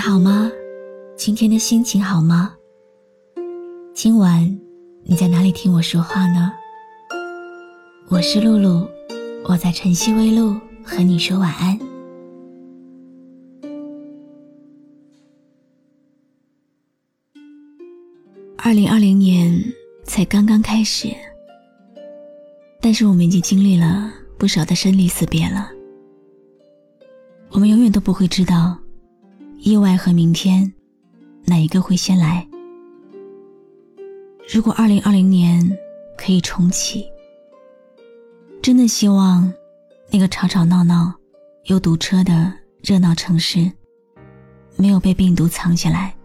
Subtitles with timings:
[0.00, 0.50] 好吗？
[1.14, 2.54] 今天的心情好吗？
[3.92, 4.58] 今晚
[5.04, 6.50] 你在哪里听我说话呢？
[8.08, 8.88] 我是露露，
[9.44, 11.78] 我在晨曦微露和你说晚安。
[18.56, 19.62] 二零二零年
[20.02, 21.08] 才刚刚开始，
[22.80, 25.70] 但是我们已经经历了不少的生离死别了。
[27.50, 28.78] 我们永远都不会知道，
[29.62, 30.72] 意外和明天，
[31.44, 32.48] 哪一个会先来。
[34.50, 35.78] 如果二零二零年
[36.16, 37.04] 可以重启，
[38.62, 39.52] 真的希望
[40.10, 41.12] 那个吵吵闹闹
[41.66, 42.50] 又堵车的
[42.82, 43.70] 热闹城市，
[44.76, 46.16] 没有被病毒藏起来。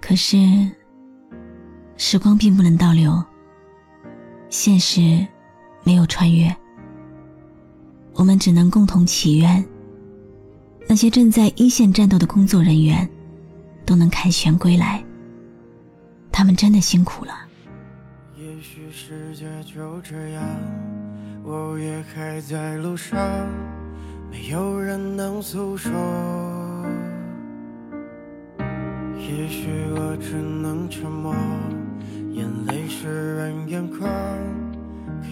[0.00, 0.36] 可是，
[1.96, 3.22] 时光并不能倒流，
[4.48, 5.24] 现实
[5.84, 6.52] 没有穿越。
[8.14, 9.64] 我们只能共同祈愿，
[10.88, 13.08] 那些正在一线战斗的工作人员
[13.86, 15.02] 都能凯旋归来。
[16.32, 17.32] 他们真的辛苦了。
[18.36, 20.42] 也许世界就这样，
[21.44, 23.18] 我也还在路上，
[24.30, 25.92] 没有人能诉说。
[29.18, 31.34] 也许我只能沉默，
[32.32, 34.00] 眼泪湿润眼眶，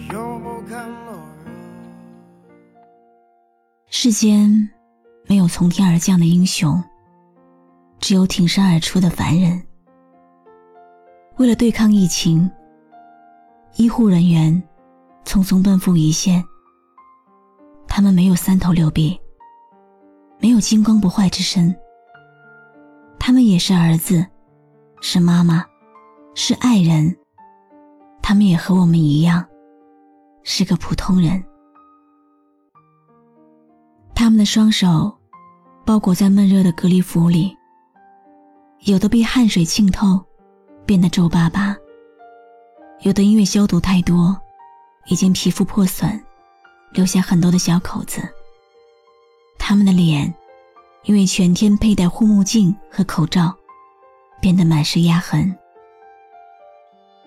[0.07, 1.19] 可又不敢懦弱。
[3.89, 4.69] 世间
[5.29, 6.83] 没有从天而降的英雄，
[7.99, 9.61] 只有挺身而出的凡人。
[11.37, 12.49] 为了对抗疫情，
[13.75, 14.51] 医护人员
[15.23, 16.43] 匆匆奔赴一线。
[17.87, 19.19] 他们没有三头六臂，
[20.39, 21.75] 没有金光不坏之身。
[23.19, 24.25] 他们也是儿子，
[24.99, 25.63] 是妈妈，
[26.33, 27.15] 是爱人。
[28.19, 29.45] 他们也和我们一样，
[30.41, 31.43] 是个普通人。
[34.15, 35.18] 他们的双手
[35.89, 37.57] 包裹在闷热的隔离服里，
[38.81, 40.23] 有的被汗水浸透，
[40.85, 41.75] 变得皱巴巴；
[43.01, 44.39] 有的因为消毒太多，
[45.07, 46.23] 已经皮肤破损，
[46.91, 48.21] 留下很多的小口子。
[49.57, 50.31] 他们的脸
[51.05, 53.51] 因为全天佩戴护目镜和口罩，
[54.39, 55.57] 变得满是压痕。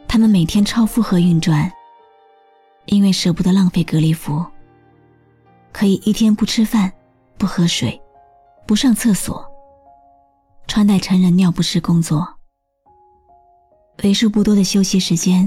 [0.07, 1.69] 他们每天超负荷运转，
[2.85, 4.47] 因为舍不得浪费隔离服。
[5.73, 6.93] 可以一天不吃饭，
[7.37, 8.01] 不喝水，
[8.73, 9.45] 不上厕所，
[10.67, 12.27] 穿戴成人尿不湿工作。
[14.03, 15.47] 为数不多的休息时间，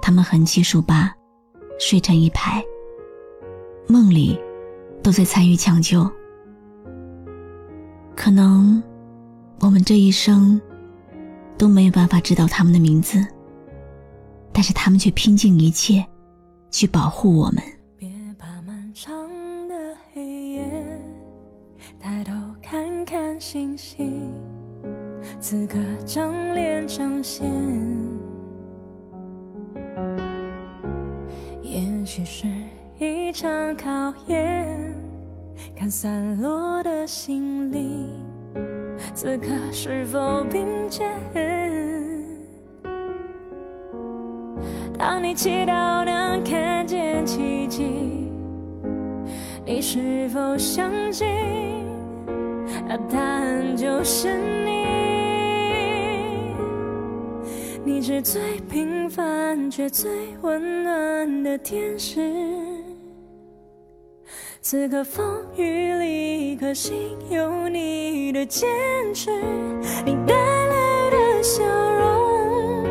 [0.00, 1.14] 他们横七竖八，
[1.78, 2.60] 睡成一排，
[3.86, 4.36] 梦里
[5.04, 6.10] 都在参与抢救。
[8.16, 8.82] 可能
[9.60, 10.60] 我们这一生
[11.56, 13.24] 都没有办法知道他们的名字，
[14.52, 16.04] 但是他们却拼尽一切
[16.72, 17.62] 去保护我们。
[23.52, 24.32] 星星，
[25.38, 25.76] 此刻
[26.06, 27.46] 张脸彰显。
[31.60, 32.46] 也许是
[32.98, 34.94] 一场考验，
[35.76, 38.08] 看散落的心灵，
[39.12, 41.10] 此刻是否并肩？
[44.98, 48.30] 当你祈祷能看见奇迹，
[49.66, 51.28] 你是否相信？
[52.94, 54.84] 那答案就是你。
[57.82, 60.10] 你是最平凡却最
[60.42, 62.20] 温暖的天使。
[64.60, 68.68] 此刻风雨里，可心有你的坚
[69.14, 69.30] 持，
[70.04, 72.84] 你带来的笑容，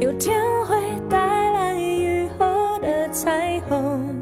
[0.00, 0.76] 有天会
[1.08, 1.16] 带
[1.52, 4.12] 来雨后的彩虹。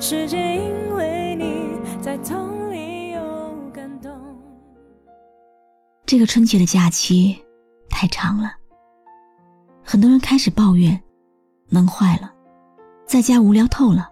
[0.00, 0.72] 世界因
[6.06, 7.34] 这个春节的假期
[7.88, 8.52] 太长了，
[9.82, 11.00] 很多人开始抱怨
[11.70, 12.30] 闷坏了，
[13.06, 14.10] 在家无聊透了。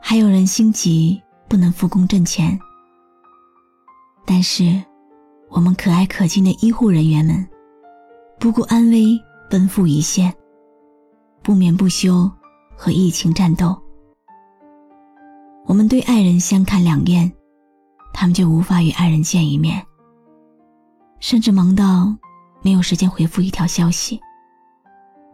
[0.00, 2.56] 还有人心急不能复工挣钱，
[4.24, 4.80] 但是
[5.48, 7.44] 我们可爱可敬的医护人员们，
[8.38, 9.20] 不顾安危
[9.50, 10.32] 奔赴一线，
[11.42, 12.30] 不眠不休
[12.76, 13.76] 和疫情战斗。
[15.66, 17.30] 我们对爱人相看两厌，
[18.14, 19.84] 他们就无法与爱人见一面，
[21.22, 22.12] 甚至忙到
[22.62, 24.20] 没有时间回复一条消息。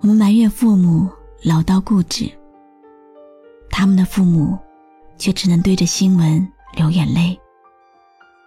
[0.01, 1.09] 我们埋怨父母
[1.43, 2.31] 老到固执。
[3.71, 4.59] 他们的父母，
[5.17, 7.41] 却只能对着新闻流眼泪，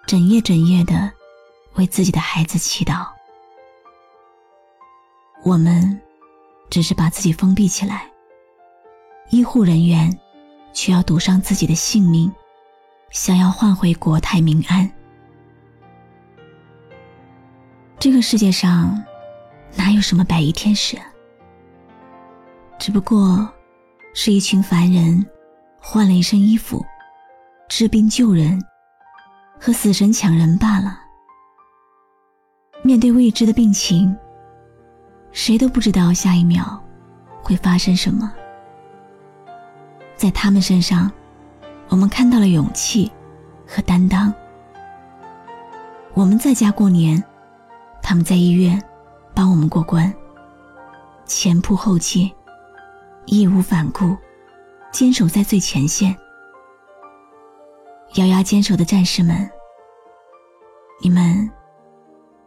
[0.06, 1.12] 整夜整夜的
[1.74, 3.08] 为自己的孩子祈祷。
[5.44, 6.00] 我们
[6.70, 8.06] 只是把自己封闭起来，
[9.32, 10.16] 医护人员
[10.74, 12.32] 却要赌上自己的性命，
[13.10, 14.90] 想要换回国泰民安。
[18.02, 19.00] 这个世界上
[19.76, 20.98] 哪有什么白衣天使？
[22.80, 23.48] 只不过
[24.16, 25.24] 是一群凡人
[25.80, 26.84] 换了一身衣服，
[27.70, 28.60] 治病救人，
[29.60, 30.98] 和死神抢人罢了。
[32.82, 34.18] 面对未知的病情，
[35.32, 36.84] 谁都不知道下一秒
[37.44, 38.34] 会发生什么。
[40.16, 41.12] 在他们身上，
[41.88, 43.12] 我们看到了勇气
[43.68, 44.34] 和担当。
[46.16, 47.24] 我们在家过年，
[48.12, 48.78] 他们在医院
[49.34, 50.14] 帮我们过关，
[51.26, 52.30] 前仆后继，
[53.26, 54.18] 义无反顾，
[54.92, 56.14] 坚守在最前线。
[58.16, 59.50] 咬牙坚守的战士们，
[61.02, 61.50] 你们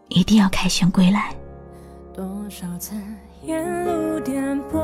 [0.09, 1.35] 一定要凯旋归来。
[2.13, 2.95] 多少次
[3.41, 4.79] 沿路颠簸。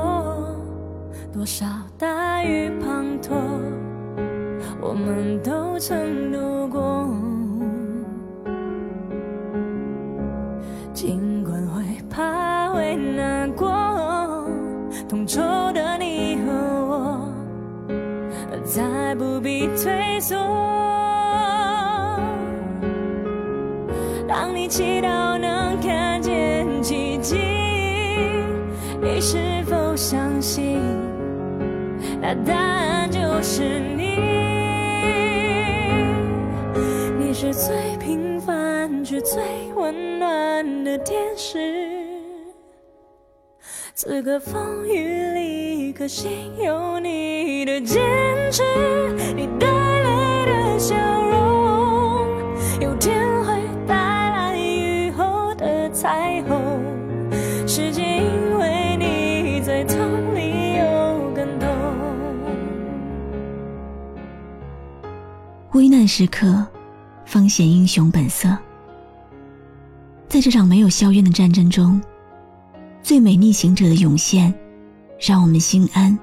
[1.31, 1.67] 多少
[1.99, 3.35] 大雨滂沱，
[4.81, 7.07] 我们都曾度过。
[18.73, 20.37] 再不必退缩。
[24.29, 27.37] 当你祈祷能看见奇迹，
[29.03, 30.79] 你是否相信？
[32.21, 34.17] 那答案就是你，
[37.19, 39.43] 你是最平凡却最
[39.75, 41.59] 温暖的天使。
[43.97, 45.50] 此刻风雨里，
[46.01, 46.31] 一颗心
[46.65, 48.01] 有你的坚
[48.51, 48.63] 持，
[49.37, 52.27] 你带来的笑容，
[52.81, 56.81] 有天会带来雨后的彩虹。
[57.69, 59.99] 世界因为你在痛
[60.35, 61.69] 里有感动。
[65.73, 66.67] 危难时刻，
[67.27, 68.49] 方显英雄本色。
[70.31, 72.01] 在这场没有硝烟的战争中，
[73.03, 74.55] 最美逆行者的涌现，
[75.21, 76.19] 让我们心安。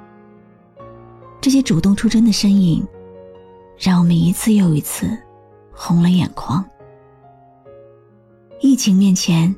[1.40, 2.86] 这些主动出征的身影，
[3.78, 5.18] 让我们一次又一次
[5.72, 6.66] 红了眼眶。
[8.60, 9.56] 疫情面前，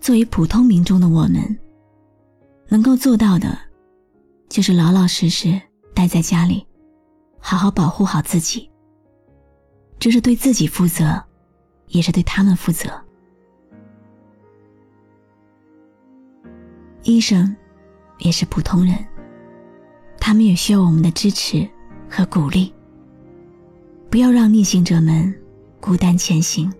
[0.00, 1.56] 作为普通民众的我们，
[2.66, 3.56] 能够做到的，
[4.48, 5.58] 就是老老实实
[5.94, 6.66] 待在家里，
[7.38, 8.68] 好好保护好自己。
[10.00, 11.22] 这是对自己负责，
[11.88, 12.90] 也是对他们负责。
[17.04, 17.56] 医生
[18.18, 18.94] 也是普通人，
[20.18, 21.68] 他们也需要我们的支持
[22.08, 22.72] 和鼓励。
[24.10, 25.34] 不要让逆行者们
[25.80, 26.72] 孤单前行。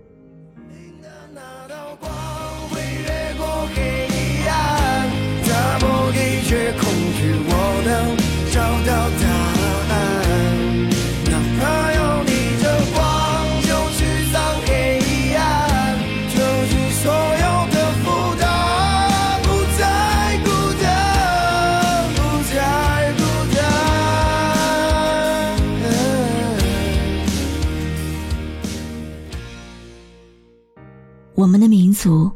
[31.49, 32.31] 我们的民族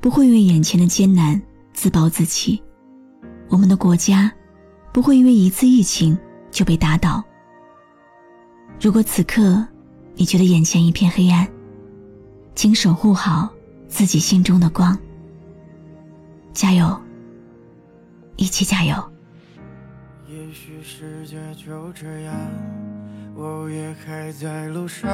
[0.00, 1.40] 不会因为眼前的艰难
[1.72, 2.60] 自暴自弃，
[3.48, 4.28] 我们的国家
[4.92, 6.18] 不会因为一次疫情
[6.50, 7.22] 就被打倒。
[8.80, 9.64] 如果此刻
[10.16, 11.48] 你觉得眼前一片黑暗，
[12.56, 13.48] 请守护好
[13.86, 14.98] 自己心中的光。
[16.52, 17.00] 加油，
[18.34, 18.96] 一起加油！
[20.26, 22.34] 也许世界就这样，
[23.36, 25.08] 我也还在路上。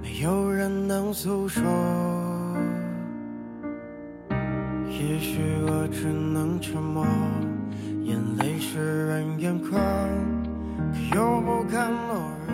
[0.00, 1.62] 没有人能诉说，
[5.00, 7.06] 也许我只能沉默，
[8.04, 9.80] 眼泪湿润眼眶，
[11.10, 12.12] 可又不敢懦
[12.46, 12.52] 弱。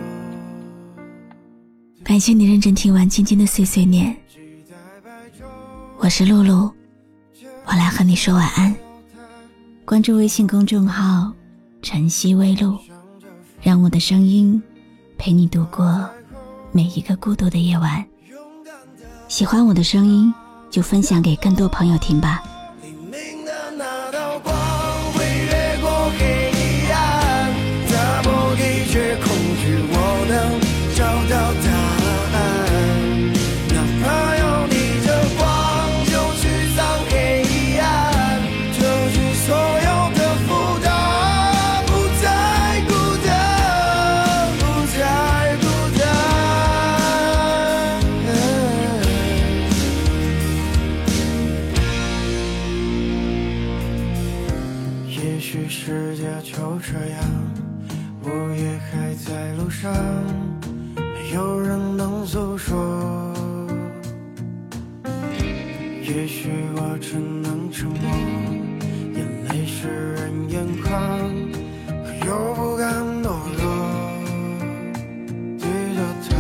[2.05, 4.17] 感谢你认真听完今天的碎碎念，
[5.99, 6.71] 我是露露，
[7.65, 8.73] 我来和你说晚安。
[9.85, 11.33] 关注微信公众号
[11.83, 12.79] “晨曦微露”，
[13.61, 14.63] 让我的声音
[15.19, 16.09] 陪你度过。
[16.71, 18.07] 每一个孤独的夜晚，
[19.27, 20.33] 喜欢我的声音，
[20.71, 22.43] 就分享给更多朋友听吧。
[66.09, 67.99] 也许我只能沉默，
[69.13, 70.95] 眼泪湿润眼眶，
[71.89, 73.27] 可又不敢懦
[73.59, 73.63] 弱。
[75.59, 75.99] 低着
[76.29, 76.31] 头，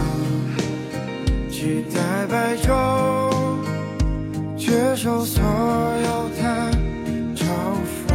[1.50, 1.96] 期待
[2.28, 2.70] 白昼，
[4.56, 6.42] 接受所有的
[7.34, 7.44] 嘲
[8.06, 8.08] 讽，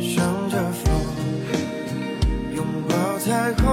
[0.00, 0.18] 向
[0.50, 0.84] 着风，
[2.56, 2.58] 拥
[2.88, 3.64] 抱彩虹，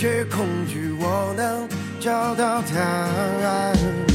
[0.00, 1.68] 却恐惧，我能
[2.00, 4.09] 找到答案。